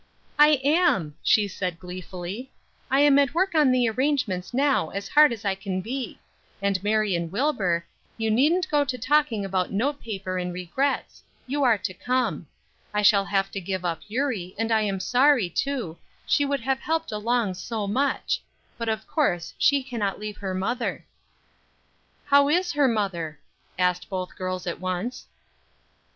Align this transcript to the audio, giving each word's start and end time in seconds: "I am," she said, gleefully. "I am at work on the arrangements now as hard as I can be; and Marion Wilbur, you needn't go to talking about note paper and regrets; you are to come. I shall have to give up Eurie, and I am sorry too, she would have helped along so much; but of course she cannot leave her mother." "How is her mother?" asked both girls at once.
"I 0.39 0.59
am," 0.63 1.13
she 1.21 1.47
said, 1.47 1.77
gleefully. 1.79 2.51
"I 2.89 3.01
am 3.01 3.19
at 3.19 3.35
work 3.35 3.53
on 3.53 3.71
the 3.71 3.87
arrangements 3.87 4.51
now 4.51 4.89
as 4.89 5.07
hard 5.07 5.31
as 5.31 5.45
I 5.45 5.53
can 5.53 5.79
be; 5.79 6.17
and 6.59 6.83
Marion 6.83 7.29
Wilbur, 7.29 7.85
you 8.17 8.31
needn't 8.31 8.67
go 8.71 8.83
to 8.83 8.97
talking 8.97 9.45
about 9.45 9.71
note 9.71 10.01
paper 10.01 10.39
and 10.39 10.51
regrets; 10.51 11.21
you 11.45 11.61
are 11.63 11.77
to 11.77 11.93
come. 11.93 12.47
I 12.91 13.03
shall 13.03 13.25
have 13.25 13.51
to 13.51 13.61
give 13.61 13.85
up 13.85 14.01
Eurie, 14.07 14.55
and 14.57 14.71
I 14.71 14.81
am 14.81 14.99
sorry 14.99 15.51
too, 15.51 15.99
she 16.25 16.45
would 16.45 16.61
have 16.61 16.79
helped 16.79 17.11
along 17.11 17.53
so 17.53 17.85
much; 17.85 18.41
but 18.79 18.89
of 18.89 19.05
course 19.05 19.53
she 19.59 19.83
cannot 19.83 20.19
leave 20.19 20.37
her 20.37 20.55
mother." 20.55 21.05
"How 22.25 22.49
is 22.49 22.71
her 22.71 22.87
mother?" 22.87 23.37
asked 23.77 24.09
both 24.09 24.35
girls 24.35 24.65
at 24.65 24.79
once. 24.79 25.27